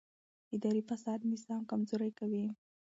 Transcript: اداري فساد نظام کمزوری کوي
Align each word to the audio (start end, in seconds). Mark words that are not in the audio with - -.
اداري 0.55 0.81
فساد 0.89 1.19
نظام 1.31 1.61
کمزوری 1.71 2.11
کوي 2.19 2.43